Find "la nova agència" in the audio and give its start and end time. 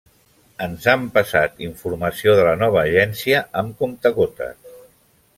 2.47-3.43